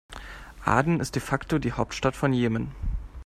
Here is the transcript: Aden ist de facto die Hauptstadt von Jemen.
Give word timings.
Aden 0.65 0.99
ist 0.99 1.13
de 1.13 1.21
facto 1.21 1.59
die 1.59 1.73
Hauptstadt 1.73 2.15
von 2.15 2.33
Jemen. 2.33 2.71